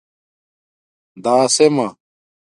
دَاسیمݳ 1.23 1.87